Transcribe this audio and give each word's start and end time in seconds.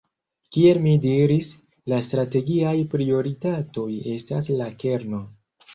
Kiel 0.55 0.79
mi 0.85 0.93
diris, 1.03 1.49
la 1.93 2.01
strategiaj 2.09 2.75
prioritatoj 2.97 3.89
estas 4.19 4.55
la 4.61 4.75
kerno. 4.87 5.27